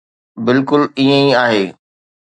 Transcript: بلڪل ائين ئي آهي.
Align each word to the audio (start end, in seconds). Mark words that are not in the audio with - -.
بلڪل 0.45 0.81
ائين 0.99 1.21
ئي 1.25 1.31
آهي. 1.45 1.65